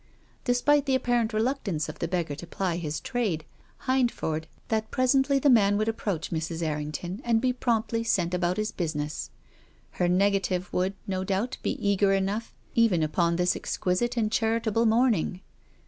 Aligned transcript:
Despite 0.45 0.87
the 0.87 0.95
apparent 0.95 1.31
reluctance 1.31 1.87
of 1.87 1.99
the 1.99 2.07
beggar 2.07 2.33
to 2.33 2.47
ply 2.47 2.77
his 2.77 2.99
trade, 2.99 3.45
Hindford 3.85 4.45
felt 4.45 4.45
convinced 4.45 4.69
that 4.69 4.89
pres 4.89 5.13
ently 5.13 5.39
the 5.43 5.49
man 5.51 5.77
would 5.77 5.87
approach 5.87 6.31
Mrs. 6.31 6.63
Errington 6.63 7.21
and 7.23 7.39
be 7.39 7.53
promptly 7.53 8.03
sent 8.03 8.33
about 8.33 8.57
his 8.57 8.71
business. 8.71 9.29
Her 9.91 10.07
nega 10.07 10.41
tive 10.41 10.73
would, 10.73 10.95
no 11.05 11.23
doubt, 11.23 11.57
be 11.61 11.73
eager 11.87 12.13
enough 12.13 12.51
even 12.73 13.03
upon 13.03 13.35
this 13.35 13.55
exquisite 13.55 14.17
and 14.17 14.31
charitable 14.31 14.87
morning. 14.87 15.41